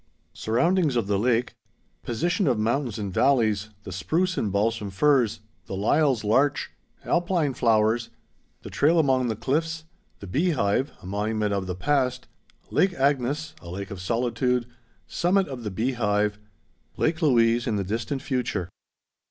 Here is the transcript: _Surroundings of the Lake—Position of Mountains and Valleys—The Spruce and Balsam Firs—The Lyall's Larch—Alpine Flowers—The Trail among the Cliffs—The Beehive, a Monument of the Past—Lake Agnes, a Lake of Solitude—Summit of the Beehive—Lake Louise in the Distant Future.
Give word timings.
_Surroundings 0.33 0.95
of 0.95 1.05
the 1.05 1.19
Lake—Position 1.19 2.47
of 2.47 2.57
Mountains 2.57 2.97
and 2.97 3.13
Valleys—The 3.13 3.91
Spruce 3.91 4.35
and 4.35 4.51
Balsam 4.51 4.89
Firs—The 4.89 5.75
Lyall's 5.75 6.23
Larch—Alpine 6.23 7.53
Flowers—The 7.53 8.69
Trail 8.71 8.97
among 8.97 9.27
the 9.27 9.35
Cliffs—The 9.35 10.25
Beehive, 10.25 10.91
a 11.03 11.05
Monument 11.05 11.53
of 11.53 11.67
the 11.67 11.75
Past—Lake 11.75 12.95
Agnes, 12.95 13.53
a 13.61 13.69
Lake 13.69 13.91
of 13.91 14.01
Solitude—Summit 14.01 15.47
of 15.47 15.61
the 15.61 15.69
Beehive—Lake 15.69 17.21
Louise 17.21 17.67
in 17.67 17.75
the 17.75 17.83
Distant 17.83 18.23
Future. 18.23 18.69